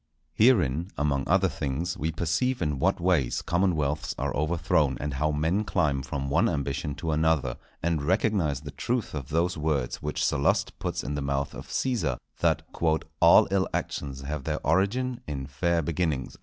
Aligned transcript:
Herein, 0.33 0.89
among 0.97 1.25
other 1.29 1.47
things, 1.47 1.95
we 1.95 2.11
perceive 2.11 2.59
in 2.59 2.79
what 2.79 2.99
ways 2.99 3.43
commonwealths 3.43 4.15
are 4.17 4.35
overthrown, 4.35 4.97
and 4.99 5.13
how 5.13 5.31
men 5.31 5.63
climb 5.63 6.01
from 6.01 6.27
one 6.27 6.49
ambition 6.49 6.95
to 6.95 7.11
another; 7.11 7.57
and 7.83 8.01
recognize 8.01 8.61
the 8.61 8.71
truth 8.71 9.13
of 9.13 9.29
those 9.29 9.59
words 9.59 10.01
which 10.01 10.25
Sallust 10.25 10.79
puts 10.79 11.03
in 11.03 11.13
the 11.13 11.21
mouth 11.21 11.53
of 11.53 11.67
Cæsar, 11.67 12.17
that 12.39 12.63
"_all 12.73 13.47
ill 13.51 13.67
actions 13.75 14.21
have 14.21 14.43
their 14.45 14.65
origin 14.65 15.21
in 15.27 15.45
fair 15.45 15.83
beginnings. 15.83 16.35